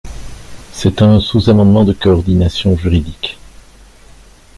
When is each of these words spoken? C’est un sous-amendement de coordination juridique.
C’est 0.71 1.03
un 1.03 1.19
sous-amendement 1.19 1.83
de 1.85 1.93
coordination 1.93 2.75
juridique. 2.75 3.37